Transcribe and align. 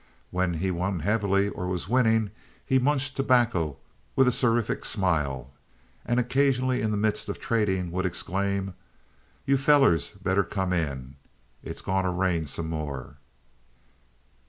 When 0.31 0.55
he 0.55 0.71
won 0.71 1.01
heavily 1.01 1.49
or 1.49 1.67
was 1.67 1.87
winning 1.87 2.31
he 2.65 2.79
munched 2.79 3.15
tobacco 3.15 3.77
with 4.15 4.27
a 4.27 4.31
seraphic 4.31 4.83
smile 4.83 5.51
and 6.07 6.19
occasionally 6.19 6.81
in 6.81 6.89
the 6.89 6.97
midst 6.97 7.29
of 7.29 7.39
trading 7.39 7.91
would 7.91 8.07
exclaim: 8.07 8.73
"You 9.45 9.57
fellers 9.57 10.09
better 10.09 10.43
come 10.43 10.73
in. 10.73 11.17
It's 11.61 11.81
a 11.81 11.83
gonta 11.83 12.09
rain 12.09 12.47
some 12.47 12.67
more." 12.67 13.17